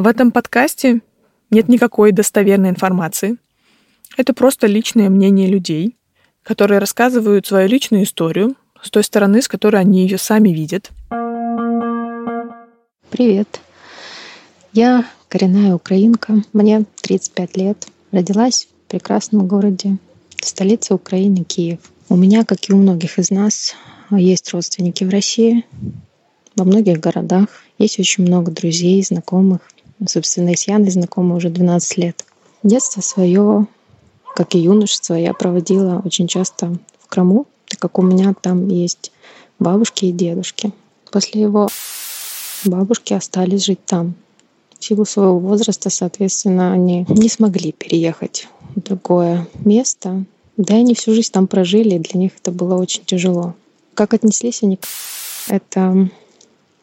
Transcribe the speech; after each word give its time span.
В 0.00 0.06
этом 0.06 0.30
подкасте 0.30 1.02
нет 1.50 1.68
никакой 1.68 2.12
достоверной 2.12 2.70
информации. 2.70 3.36
Это 4.16 4.32
просто 4.32 4.66
личное 4.66 5.10
мнение 5.10 5.46
людей, 5.46 5.94
которые 6.42 6.78
рассказывают 6.78 7.46
свою 7.46 7.68
личную 7.68 8.04
историю 8.04 8.54
с 8.82 8.88
той 8.88 9.04
стороны, 9.04 9.42
с 9.42 9.48
которой 9.48 9.78
они 9.78 10.04
ее 10.04 10.16
сами 10.16 10.48
видят. 10.48 10.88
Привет. 13.10 13.60
Я 14.72 15.04
коренная 15.28 15.74
украинка. 15.74 16.44
Мне 16.54 16.86
35 17.02 17.56
лет. 17.58 17.86
Родилась 18.10 18.68
в 18.86 18.90
прекрасном 18.90 19.46
городе, 19.46 19.98
столице 20.40 20.94
Украины, 20.94 21.44
Киев. 21.44 21.80
У 22.08 22.16
меня, 22.16 22.46
как 22.46 22.70
и 22.70 22.72
у 22.72 22.78
многих 22.78 23.18
из 23.18 23.30
нас, 23.30 23.74
есть 24.10 24.50
родственники 24.54 25.04
в 25.04 25.10
России, 25.10 25.66
во 26.56 26.64
многих 26.64 27.00
городах. 27.00 27.48
Есть 27.76 27.98
очень 27.98 28.24
много 28.24 28.50
друзей, 28.50 29.02
знакомых. 29.02 29.60
Собственно, 30.06 30.50
и 30.50 30.56
с 30.56 30.66
Яной 30.66 30.90
знакома 30.90 31.36
уже 31.36 31.50
12 31.50 31.98
лет. 31.98 32.24
Детство 32.62 33.00
свое, 33.00 33.66
как 34.34 34.54
и 34.54 34.58
юношество, 34.58 35.14
я 35.14 35.34
проводила 35.34 36.00
очень 36.04 36.26
часто 36.26 36.76
в 36.98 37.08
Крыму, 37.08 37.46
так 37.66 37.80
как 37.80 37.98
у 37.98 38.02
меня 38.02 38.34
там 38.40 38.68
есть 38.68 39.12
бабушки 39.58 40.06
и 40.06 40.12
дедушки. 40.12 40.72
После 41.10 41.42
его 41.42 41.68
бабушки 42.64 43.12
остались 43.12 43.64
жить 43.64 43.84
там. 43.84 44.14
В 44.78 44.84
силу 44.84 45.04
своего 45.04 45.38
возраста, 45.38 45.90
соответственно, 45.90 46.72
они 46.72 47.04
не 47.08 47.28
смогли 47.28 47.72
переехать 47.72 48.48
в 48.74 48.80
другое 48.80 49.46
место. 49.54 50.24
Да, 50.56 50.74
они 50.74 50.94
всю 50.94 51.12
жизнь 51.12 51.32
там 51.32 51.46
прожили, 51.46 51.96
и 51.96 51.98
для 51.98 52.18
них 52.18 52.32
это 52.40 52.50
было 52.50 52.76
очень 52.76 53.04
тяжело. 53.04 53.54
Как 53.94 54.14
отнеслись 54.14 54.62
они 54.62 54.76
к 54.76 54.86
это 55.48 56.08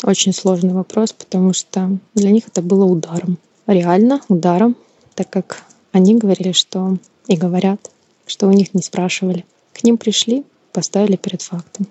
очень 0.04 0.34
сложный 0.34 0.74
вопрос, 0.74 1.14
потому 1.14 1.54
что 1.54 1.98
для 2.14 2.32
них 2.32 2.48
это 2.48 2.62
было 2.62 2.86
ударом. 2.86 3.38
Реально 3.66 4.22
ударом, 4.28 4.76
так 5.16 5.30
как 5.30 5.64
они 5.92 6.16
говорили, 6.16 6.52
что 6.52 6.98
и 7.28 7.36
говорят, 7.36 7.92
что 8.25 8.48
у 8.48 8.52
них 8.52 8.73
не 8.73 8.81
спрашивали. 8.81 9.45
К 9.73 9.84
ним 9.84 9.98
пришли, 9.98 10.44
поставили 10.72 11.16
перед 11.16 11.42
фактом. 11.42 11.88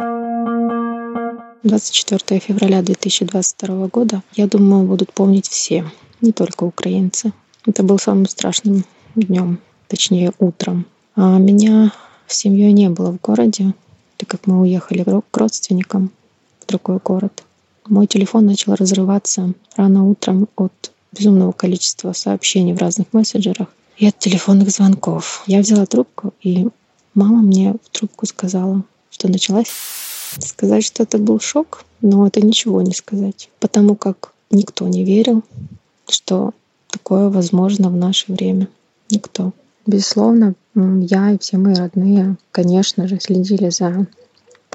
24 1.62 2.40
февраля 2.40 2.82
2022 2.82 3.88
года, 3.88 4.22
я 4.34 4.46
думаю, 4.46 4.86
будут 4.86 5.12
помнить 5.12 5.48
все, 5.48 5.84
не 6.20 6.32
только 6.32 6.64
украинцы. 6.64 7.32
Это 7.66 7.82
был 7.82 7.98
самым 7.98 8.28
страшным 8.28 8.84
днем, 9.16 9.58
точнее 9.88 10.32
утром. 10.38 10.86
А 11.16 11.38
меня 11.38 11.92
с 12.26 12.36
семьей 12.36 12.72
не 12.72 12.88
было 12.88 13.10
в 13.10 13.20
городе, 13.20 13.74
так 14.16 14.28
как 14.28 14.46
мы 14.46 14.60
уехали 14.60 15.04
к 15.30 15.36
родственникам 15.36 16.12
в 16.60 16.66
другой 16.66 16.98
город. 17.02 17.42
Мой 17.88 18.06
телефон 18.06 18.46
начал 18.46 18.74
разрываться 18.74 19.52
рано 19.76 20.08
утром 20.08 20.48
от 20.56 20.92
безумного 21.12 21.52
количества 21.52 22.12
сообщений 22.12 22.72
в 22.72 22.78
разных 22.78 23.12
мессенджерах 23.12 23.68
и 23.96 24.06
от 24.06 24.18
телефонных 24.18 24.70
звонков. 24.70 25.44
Я 25.46 25.60
взяла 25.60 25.86
трубку, 25.86 26.34
и 26.42 26.68
мама 27.14 27.42
мне 27.42 27.74
в 27.82 27.90
трубку 27.90 28.26
сказала, 28.26 28.82
что 29.10 29.28
началась 29.28 29.70
сказать, 30.40 30.84
что 30.84 31.04
это 31.04 31.18
был 31.18 31.38
шок, 31.40 31.84
но 32.00 32.26
это 32.26 32.44
ничего 32.44 32.82
не 32.82 32.92
сказать, 32.92 33.50
потому 33.60 33.94
как 33.94 34.32
никто 34.50 34.88
не 34.88 35.04
верил, 35.04 35.42
что 36.08 36.52
такое 36.88 37.28
возможно 37.28 37.88
в 37.88 37.96
наше 37.96 38.32
время. 38.32 38.68
Никто. 39.10 39.52
Безусловно, 39.86 40.54
я 40.74 41.30
и 41.30 41.38
все 41.38 41.56
мои 41.56 41.74
родные, 41.74 42.36
конечно 42.50 43.06
же, 43.06 43.20
следили 43.20 43.70
за 43.70 44.06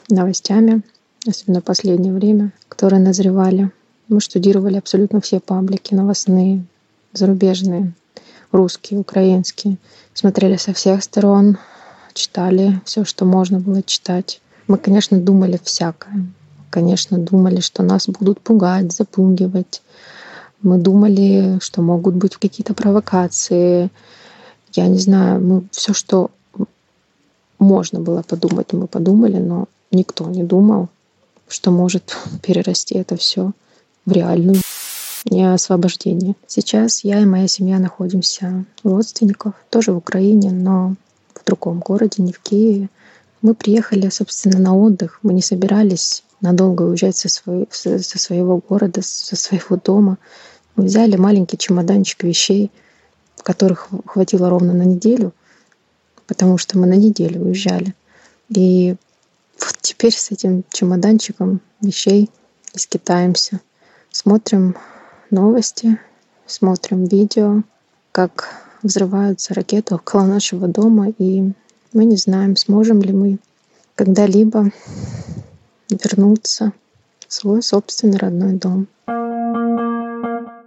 новостями, 0.09 0.84
особенно 1.28 1.62
в 1.62 1.64
последнее 1.64 2.14
время, 2.14 2.52
которые 2.68 3.00
назревали. 3.00 3.72
Мы 4.08 4.20
штудировали 4.20 4.78
абсолютно 4.78 5.22
все 5.22 5.40
паблики 5.40 5.94
новостные, 5.94 6.66
зарубежные, 7.14 7.94
русские, 8.52 9.00
украинские. 9.00 9.78
Смотрели 10.14 10.58
со 10.58 10.74
всех 10.74 11.04
сторон, 11.04 11.58
читали 12.14 12.82
все, 12.86 13.06
что 13.06 13.26
можно 13.26 13.60
было 13.60 13.82
читать. 13.84 14.42
Мы, 14.68 14.78
конечно, 14.78 15.18
думали 15.18 15.60
всякое. 15.64 16.26
Конечно, 16.70 17.18
думали, 17.18 17.60
что 17.60 17.84
нас 17.84 18.08
будут 18.08 18.42
пугать, 18.42 18.92
запугивать. 18.92 19.81
Мы 20.62 20.78
думали, 20.78 21.58
что 21.62 21.81
могут 21.81 22.16
быть 22.16 22.38
какие-то 22.38 22.74
провокации. 22.74 23.90
Я 24.74 24.88
не 24.88 25.00
знаю, 25.00 25.42
мы 25.42 25.64
все, 25.72 25.94
что 25.94 26.31
можно 27.60 28.00
было 28.00 28.22
подумать, 28.22 28.74
мы 28.74 28.88
подумали, 28.88 29.38
но 29.38 29.68
никто 29.92 30.26
не 30.30 30.44
думал, 30.44 30.90
что 31.51 31.69
может 31.72 32.17
перерасти 32.41 32.95
это 32.95 33.17
все 33.17 33.51
в 34.06 34.12
реальную 34.12 34.62
не 35.25 35.53
освобождение. 35.53 36.35
Сейчас 36.47 37.03
я 37.03 37.19
и 37.19 37.25
моя 37.25 37.47
семья 37.47 37.78
находимся 37.78 38.66
у 38.84 38.89
родственников, 38.89 39.53
тоже 39.69 39.91
в 39.91 39.97
Украине, 39.97 40.51
но 40.51 40.95
в 41.35 41.45
другом 41.45 41.79
городе, 41.79 42.23
не 42.23 42.34
в 42.34 42.39
Киеве. 42.39 42.89
Мы 43.41 43.53
приехали, 43.53 44.09
собственно, 44.09 44.59
на 44.59 44.75
отдых. 44.75 45.19
Мы 45.22 45.34
не 45.34 45.41
собирались 45.41 46.23
надолго 46.41 46.84
уезжать 46.84 47.17
со, 47.17 47.29
свой, 47.29 47.68
со 47.72 48.00
своего 48.00 48.57
города, 48.57 49.01
со 49.03 49.35
своего 49.35 49.75
дома. 49.75 50.18
Мы 50.75 50.85
взяли 50.85 51.18
маленький 51.18 51.57
чемоданчик 51.57 52.23
вещей, 52.23 52.72
которых 53.44 53.89
хватило 54.06 54.50
ровно 54.50 54.73
на 54.73 54.83
неделю, 54.83 55.33
потому 56.28 56.57
что 56.57 56.78
мы 56.78 56.88
на 56.88 56.95
неделю 56.95 57.44
уезжали. 57.44 57.94
И 58.50 58.95
вот 59.66 59.78
теперь 59.82 60.14
с 60.14 60.32
этим 60.32 60.64
чемоданчиком 60.72 61.62
вещей 61.82 62.30
и 62.74 62.78
скитаемся. 62.78 63.60
Смотрим 64.12 64.76
новости, 65.30 66.00
смотрим 66.46 67.06
видео, 67.06 67.64
как 68.12 68.50
взрываются 68.84 69.54
ракеты 69.54 69.96
около 69.96 70.24
нашего 70.24 70.68
дома, 70.68 71.10
и 71.10 71.52
мы 71.94 72.06
не 72.06 72.18
знаем, 72.18 72.56
сможем 72.56 73.02
ли 73.02 73.14
мы 73.14 73.40
когда-либо 73.96 74.72
вернуться 75.90 76.74
в 77.28 77.34
свой 77.34 77.62
собственный 77.62 78.18
родной 78.18 78.54
дом. 78.54 78.88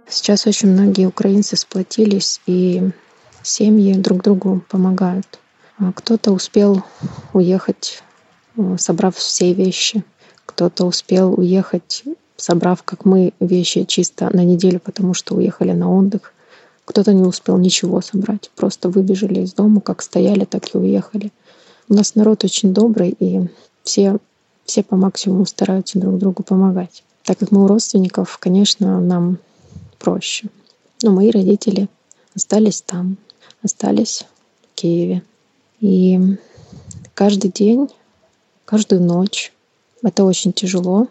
Сейчас 0.07 0.45
очень 0.45 0.69
многие 0.69 1.07
украинцы 1.07 1.57
сплотились, 1.57 2.41
и 2.45 2.91
семьи 3.43 3.93
друг 3.95 4.23
другу 4.23 4.63
помогают. 4.69 5.39
А 5.77 5.91
кто-то 5.91 6.31
успел 6.31 6.83
уехать, 7.33 8.03
собрав 8.77 9.15
все 9.15 9.53
вещи. 9.53 10.03
Кто-то 10.45 10.85
успел 10.85 11.33
уехать, 11.33 12.03
собрав, 12.37 12.83
как 12.83 13.05
мы, 13.05 13.33
вещи 13.39 13.83
чисто 13.85 14.29
на 14.35 14.43
неделю, 14.43 14.79
потому 14.79 15.13
что 15.13 15.35
уехали 15.35 15.71
на 15.71 15.91
отдых. 15.91 16.33
Кто-то 16.85 17.13
не 17.13 17.23
успел 17.23 17.57
ничего 17.57 18.01
собрать, 18.01 18.51
просто 18.55 18.89
выбежали 18.89 19.41
из 19.41 19.53
дома, 19.53 19.81
как 19.81 20.01
стояли, 20.01 20.45
так 20.45 20.73
и 20.73 20.77
уехали. 20.77 21.31
У 21.89 21.95
нас 21.95 22.15
народ 22.15 22.43
очень 22.43 22.73
добрый, 22.73 23.15
и 23.19 23.47
все, 23.83 24.17
все 24.65 24.83
по 24.83 24.95
максимуму 24.95 25.45
стараются 25.45 25.99
друг 25.99 26.17
другу 26.19 26.43
помогать. 26.43 27.03
Так 27.23 27.39
как 27.39 27.51
мы 27.51 27.63
у 27.63 27.67
родственников, 27.67 28.37
конечно, 28.37 28.99
нам 28.99 29.39
проще. 29.97 30.49
Но 31.01 31.11
мои 31.11 31.31
родители 31.31 31.89
остались 32.35 32.81
там, 32.81 33.17
остались 33.63 34.25
в 34.61 34.75
Киеве. 34.75 35.23
И 35.79 36.37
каждый 37.15 37.51
день, 37.51 37.89
каждую 38.65 39.01
ночь 39.01 39.53
это 40.03 40.23
очень 40.23 40.53
тяжело, 40.53 41.07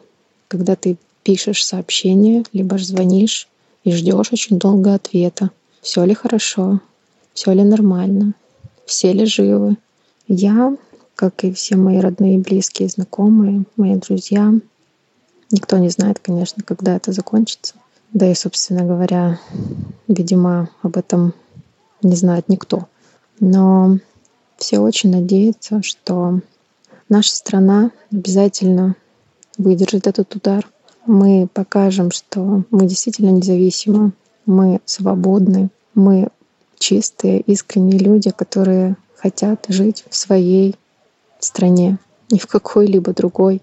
когда 0.49 0.77
ты 0.77 0.97
пишешь 1.23 1.65
сообщение, 1.65 2.45
либо 2.53 2.79
звонишь 2.79 3.49
и 3.83 3.93
ждешь 3.93 4.33
очень 4.33 4.59
долго 4.59 4.95
ответа. 4.95 5.51
Все 5.81 6.05
ли 6.05 6.15
хорошо? 6.15 6.81
Все 7.33 7.53
ли 7.53 7.65
нормально? 7.65 8.35
Все 8.87 9.13
ли 9.13 9.25
живы? 9.25 9.77
Я, 10.29 10.77
как 11.15 11.45
и 11.45 11.53
все 11.53 11.77
мои 11.77 11.99
родные, 11.99 12.39
близкие, 12.39 12.89
знакомые, 12.89 13.65
мои 13.77 13.97
друзья, 13.97 14.53
никто 15.51 15.79
не 15.79 15.89
знает, 15.89 16.19
конечно, 16.21 16.63
когда 16.63 16.97
это 16.97 17.13
закончится. 17.13 17.75
Да 18.13 18.31
и, 18.31 18.35
собственно 18.35 18.85
говоря, 18.85 19.41
видимо, 20.07 20.71
об 20.83 20.97
этом 20.97 21.35
не 22.03 22.15
знает 22.15 22.49
никто. 22.49 22.87
Но 23.41 23.99
все 24.57 24.79
очень 24.79 25.11
надеются, 25.11 25.83
что 25.83 26.41
наша 27.09 27.35
страна 27.35 27.91
обязательно 28.13 28.97
выдержит 29.59 30.07
этот 30.07 30.35
удар. 30.35 30.67
Мы 31.07 31.49
покажем, 31.53 32.11
что 32.11 32.65
мы 32.71 32.87
действительно 32.87 33.31
независимы, 33.31 34.13
мы 34.47 34.81
свободны, 34.85 35.71
мы 35.95 36.29
чистые, 36.79 37.41
искренние 37.41 37.99
люди, 37.99 38.31
которые 38.31 38.97
хотят 39.17 39.67
жить 39.69 40.05
в 40.09 40.17
своей 40.17 40.77
стране, 41.39 41.99
не 42.31 42.39
в 42.39 42.47
какой-либо 42.47 43.13
другой. 43.13 43.63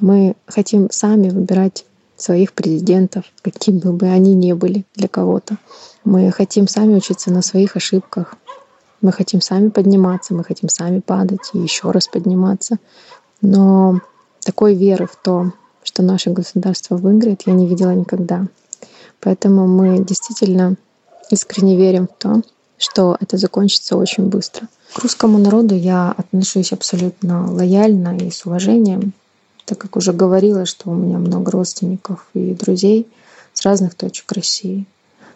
Мы 0.00 0.36
хотим 0.46 0.90
сами 0.90 1.30
выбирать 1.30 1.84
своих 2.16 2.52
президентов, 2.54 3.24
какими 3.42 3.78
бы 3.78 4.06
они 4.06 4.34
ни 4.34 4.52
были 4.52 4.84
для 4.94 5.08
кого-то. 5.08 5.58
Мы 6.04 6.30
хотим 6.32 6.66
сами 6.66 6.94
учиться 6.94 7.30
на 7.30 7.42
своих 7.42 7.76
ошибках. 7.76 8.36
Мы 9.00 9.12
хотим 9.12 9.40
сами 9.40 9.68
подниматься, 9.68 10.34
мы 10.34 10.44
хотим 10.44 10.68
сами 10.68 11.00
падать 11.00 11.50
и 11.52 11.58
еще 11.58 11.90
раз 11.90 12.08
подниматься. 12.08 12.78
Но 13.40 14.00
такой 14.44 14.74
веры 14.74 15.06
в 15.06 15.16
то, 15.16 15.52
что 15.82 16.02
наше 16.02 16.30
государство 16.30 16.96
выиграет, 16.96 17.42
я 17.46 17.52
не 17.52 17.66
видела 17.66 17.92
никогда. 17.92 18.46
Поэтому 19.20 19.66
мы 19.66 19.98
действительно 19.98 20.76
искренне 21.30 21.76
верим 21.76 22.06
в 22.06 22.22
то, 22.22 22.42
что 22.78 23.16
это 23.20 23.36
закончится 23.36 23.96
очень 23.96 24.26
быстро. 24.26 24.68
К 24.94 25.00
русскому 25.00 25.38
народу 25.38 25.74
я 25.74 26.12
отношусь 26.16 26.72
абсолютно 26.72 27.50
лояльно 27.50 28.16
и 28.16 28.30
с 28.30 28.46
уважением, 28.46 29.12
так 29.64 29.78
как 29.78 29.96
уже 29.96 30.12
говорила, 30.12 30.66
что 30.66 30.90
у 30.90 30.94
меня 30.94 31.18
много 31.18 31.50
родственников 31.50 32.26
и 32.34 32.54
друзей 32.54 33.08
с 33.52 33.62
разных 33.62 33.94
точек 33.94 34.30
России. 34.32 34.86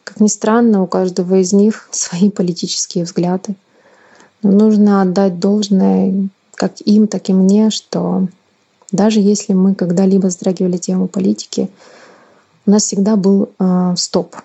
Как 0.05 0.21
ни 0.21 0.29
странно, 0.29 0.83
у 0.83 0.87
каждого 0.87 1.37
из 1.37 1.53
них 1.53 1.89
свои 1.93 2.31
политические 2.31 3.05
взгляды. 3.05 3.55
Но 4.43 4.51
нужно 4.51 5.03
отдать 5.03 5.39
должное 5.39 6.29
как 6.55 6.81
им, 6.83 7.07
так 7.09 7.29
и 7.29 7.33
мне, 7.33 7.71
что 7.71 8.29
даже 8.93 9.21
если 9.21 9.55
мы 9.55 9.75
когда-либо 9.75 10.31
затрагивали 10.31 10.77
тему 10.77 11.09
политики, 11.09 11.71
у 12.67 12.71
нас 12.71 12.85
всегда 12.85 13.17
был 13.17 13.51
э, 13.59 13.95
стоп. 13.97 14.37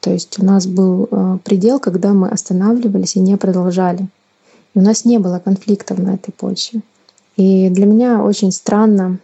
То 0.00 0.10
есть 0.10 0.38
у 0.38 0.44
нас 0.44 0.66
был 0.66 1.08
э, 1.10 1.38
предел, 1.44 1.78
когда 1.78 2.12
мы 2.12 2.28
останавливались 2.28 3.16
и 3.16 3.20
не 3.20 3.36
продолжали. 3.36 4.08
И 4.74 4.78
у 4.78 4.82
нас 4.82 5.04
не 5.04 5.18
было 5.18 5.38
конфликтов 5.38 5.98
на 5.98 6.14
этой 6.14 6.32
почве. 6.32 6.82
И 7.36 7.70
для 7.70 7.86
меня 7.86 8.22
очень 8.22 8.52
странно, 8.52 9.18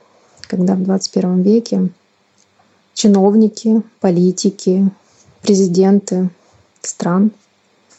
когда 0.49 0.75
в 0.75 0.83
21 0.83 1.43
веке 1.43 1.91
чиновники, 2.95 3.83
политики, 4.01 4.91
президенты 5.47 6.29
стран 6.83 7.31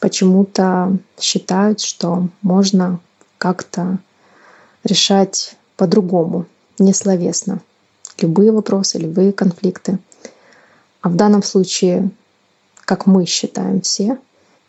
почему-то 0.00 0.98
считают, 1.18 1.80
что 1.80 2.28
можно 2.42 3.00
как-то 3.38 3.98
решать 4.84 5.56
по-другому, 5.76 6.44
не 6.78 6.92
словесно. 6.92 7.60
Любые 8.20 8.52
вопросы, 8.52 8.98
любые 8.98 9.32
конфликты. 9.32 9.98
А 11.00 11.08
в 11.08 11.16
данном 11.16 11.42
случае, 11.42 12.10
как 12.84 13.06
мы 13.06 13.24
считаем 13.24 13.80
все, 13.80 14.18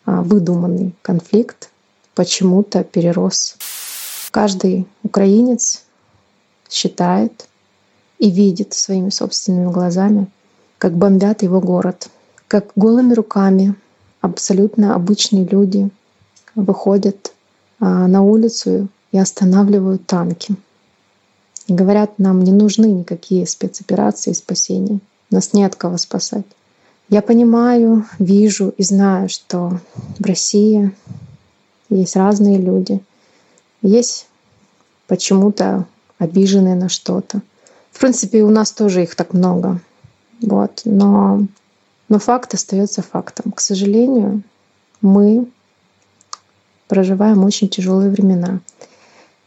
а, 0.06 0.22
выдуманный 0.22 0.94
конфликт 1.02 1.68
почему-то 2.14 2.82
перерос. 2.82 3.56
Каждый 4.30 4.86
украинец 5.02 5.82
считает 6.70 7.46
и 8.18 8.30
видит 8.30 8.72
своими 8.72 9.10
собственными 9.10 9.70
глазами, 9.70 10.28
как 10.78 10.96
бомбят 10.96 11.42
его 11.42 11.60
город, 11.60 12.08
как 12.50 12.72
голыми 12.74 13.14
руками 13.14 13.76
абсолютно 14.20 14.96
обычные 14.96 15.44
люди 15.44 15.88
выходят 16.56 17.32
а, 17.78 18.08
на 18.08 18.22
улицу 18.22 18.88
и 19.12 19.18
останавливают 19.20 20.04
танки. 20.06 20.56
И 21.68 21.72
говорят, 21.72 22.18
нам 22.18 22.42
не 22.42 22.50
нужны 22.50 22.86
никакие 22.86 23.46
спецоперации 23.46 24.32
и 24.32 24.34
спасения. 24.34 24.98
Нас 25.30 25.52
не 25.52 25.62
от 25.62 25.76
кого 25.76 25.96
спасать. 25.96 26.44
Я 27.08 27.22
понимаю, 27.22 28.04
вижу 28.18 28.74
и 28.76 28.82
знаю, 28.82 29.28
что 29.28 29.78
в 30.18 30.26
России 30.26 30.92
есть 31.88 32.16
разные 32.16 32.58
люди. 32.58 33.00
Есть 33.80 34.26
почему-то 35.06 35.86
обиженные 36.18 36.74
на 36.74 36.88
что-то. 36.88 37.42
В 37.92 38.00
принципе, 38.00 38.42
у 38.42 38.50
нас 38.50 38.72
тоже 38.72 39.04
их 39.04 39.14
так 39.14 39.34
много. 39.34 39.80
Вот. 40.42 40.82
Но, 40.84 41.46
но 42.10 42.18
факт 42.18 42.52
остается 42.52 43.02
фактом. 43.02 43.52
К 43.52 43.60
сожалению, 43.60 44.42
мы 45.00 45.46
проживаем 46.88 47.44
очень 47.44 47.68
тяжелые 47.68 48.10
времена. 48.10 48.58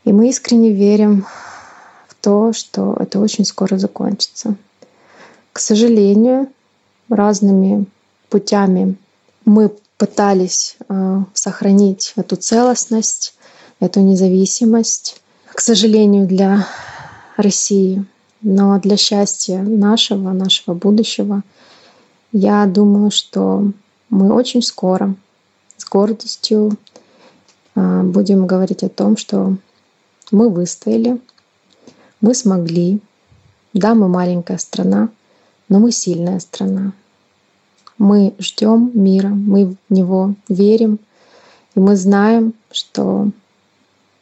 И 0.05 0.13
мы 0.13 0.29
искренне 0.29 0.71
верим 0.71 1.27
в 2.07 2.15
то, 2.15 2.53
что 2.53 2.95
это 2.99 3.19
очень 3.19 3.45
скоро 3.45 3.77
закончится. 3.77 4.55
К 5.51 5.59
сожалению, 5.59 6.47
разными 7.09 7.85
путями 8.29 8.95
мы 9.43 9.69
пытались 9.97 10.77
э, 10.87 11.23
сохранить 11.33 12.13
эту 12.15 12.37
целостность, 12.37 13.35
эту 13.81 13.99
независимость, 13.99 15.21
к 15.53 15.59
сожалению, 15.59 16.25
для 16.27 16.65
России. 17.35 18.05
Но 18.41 18.79
для 18.79 18.95
счастья 18.95 19.61
нашего, 19.61 20.31
нашего 20.31 20.73
будущего, 20.73 21.43
я 22.33 22.65
думаю, 22.65 23.11
что 23.11 23.71
мы 24.09 24.33
очень 24.33 24.63
скоро 24.63 25.15
с 25.77 25.85
гордостью 25.85 26.77
э, 27.75 28.01
будем 28.03 28.47
говорить 28.47 28.83
о 28.83 28.89
том, 28.89 29.17
что 29.17 29.55
мы 30.31 30.49
выстояли, 30.49 31.21
мы 32.21 32.33
смогли. 32.33 32.99
Да, 33.73 33.93
мы 33.93 34.07
маленькая 34.07 34.57
страна, 34.57 35.09
но 35.69 35.79
мы 35.79 35.91
сильная 35.91 36.39
страна. 36.39 36.93
Мы 37.97 38.33
ждем 38.39 38.91
мира, 38.93 39.29
мы 39.29 39.77
в 39.89 39.93
него 39.93 40.33
верим, 40.49 40.99
и 41.75 41.79
мы 41.79 41.95
знаем, 41.95 42.53
что 42.71 43.29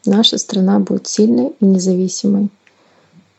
наша 0.05 0.37
страна 0.37 0.79
будет 0.79 1.07
сильной 1.07 1.53
и 1.59 1.65
независимой 1.65 2.49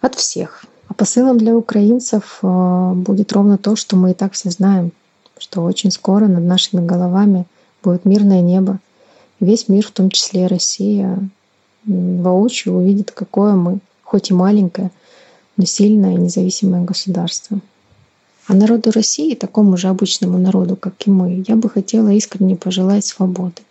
от 0.01 0.15
всех. 0.15 0.65
А 0.93 0.95
посылом 0.95 1.39
для 1.39 1.57
украинцев 1.57 2.41
э, 2.43 2.93
будет 2.95 3.33
ровно 3.33 3.57
то, 3.57 3.77
что 3.77 3.97
мы 3.97 4.11
и 4.11 4.15
так 4.15 4.35
все 4.35 4.51
знаем, 4.51 4.93
что 5.39 5.63
очень 5.63 5.91
скоро 5.91 6.27
над 6.27 6.45
нашими 6.45 6.87
головами 6.87 7.47
будет 7.83 8.05
мирное 8.05 8.43
небо. 8.43 8.79
Весь 9.41 9.69
мир, 9.69 9.87
в 9.87 9.91
том 9.91 10.11
числе 10.11 10.45
и 10.45 10.49
Россия, 10.49 11.19
воочию 11.87 12.75
увидит, 12.75 13.11
какое 13.11 13.55
мы, 13.55 13.79
хоть 14.03 14.29
и 14.29 14.35
маленькое, 14.35 14.91
но 15.57 15.65
сильное 15.65 16.13
и 16.13 16.21
независимое 16.21 16.85
государство. 16.85 17.61
А 18.47 18.53
народу 18.53 18.91
России, 18.91 19.35
такому 19.35 19.79
же 19.79 19.89
обычному 19.89 20.37
народу, 20.37 20.77
как 20.77 20.93
и 21.07 21.11
мы, 21.11 21.43
я 21.49 21.57
бы 21.57 21.71
хотела 21.71 22.11
искренне 22.11 22.55
пожелать 22.55 23.07
свободы. 23.07 23.63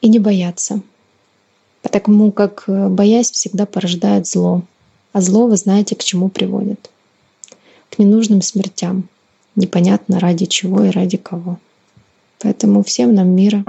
И 0.00 0.08
не 0.08 0.18
бояться. 0.18 0.80
Потому 1.82 2.32
как 2.32 2.64
э, 2.66 2.88
боясь 2.88 3.30
всегда 3.30 3.66
порождает 3.66 4.26
зло. 4.26 4.62
А 5.16 5.22
зло 5.22 5.46
вы 5.46 5.56
знаете, 5.56 5.96
к 5.96 6.04
чему 6.04 6.28
приводит. 6.28 6.90
К 7.88 7.98
ненужным 7.98 8.42
смертям. 8.42 9.08
Непонятно 9.54 10.20
ради 10.20 10.44
чего 10.44 10.84
и 10.84 10.90
ради 10.90 11.16
кого. 11.16 11.58
Поэтому 12.38 12.84
всем 12.84 13.14
нам 13.14 13.30
мира. 13.30 13.64